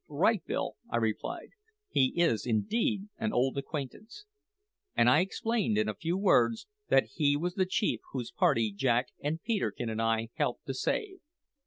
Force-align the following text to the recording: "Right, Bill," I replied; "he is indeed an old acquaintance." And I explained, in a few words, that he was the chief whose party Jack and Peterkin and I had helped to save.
"Right, 0.07 0.43
Bill," 0.43 0.77
I 0.89 0.97
replied; 0.97 1.49
"he 1.87 2.19
is 2.19 2.47
indeed 2.47 3.09
an 3.19 3.31
old 3.31 3.55
acquaintance." 3.55 4.25
And 4.97 5.07
I 5.07 5.19
explained, 5.19 5.77
in 5.77 5.87
a 5.87 5.93
few 5.93 6.17
words, 6.17 6.65
that 6.87 7.05
he 7.17 7.37
was 7.37 7.53
the 7.53 7.67
chief 7.67 7.99
whose 8.11 8.31
party 8.31 8.73
Jack 8.75 9.09
and 9.23 9.43
Peterkin 9.43 9.91
and 9.91 10.01
I 10.01 10.21
had 10.21 10.29
helped 10.33 10.65
to 10.65 10.73
save. 10.73 11.19